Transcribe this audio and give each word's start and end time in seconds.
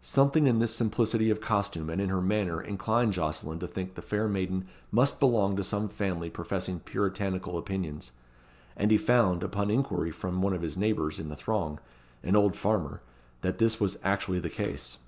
Something 0.00 0.46
in 0.46 0.60
this 0.60 0.72
simplicity 0.72 1.28
of 1.28 1.40
costume 1.40 1.90
and 1.90 2.00
in 2.00 2.08
her 2.08 2.22
manner 2.22 2.60
inclined 2.62 3.14
Jocelyn 3.14 3.58
to 3.58 3.66
think 3.66 3.96
the 3.96 4.00
fair 4.00 4.28
maiden 4.28 4.68
must 4.92 5.18
belong 5.18 5.56
to 5.56 5.64
some 5.64 5.88
family 5.88 6.30
professing 6.30 6.78
Puritanical 6.78 7.58
opinions; 7.58 8.12
and 8.76 8.92
he 8.92 8.96
found, 8.96 9.42
upon 9.42 9.72
inquiry 9.72 10.12
from 10.12 10.40
one 10.40 10.52
of 10.52 10.62
his 10.62 10.76
neighbours 10.76 11.18
in 11.18 11.30
the 11.30 11.36
throng 11.36 11.80
an 12.22 12.36
old 12.36 12.54
farmer 12.54 13.00
that 13.40 13.58
this 13.58 13.80
was 13.80 13.98
actually 14.04 14.38
the 14.38 14.48
case. 14.48 14.98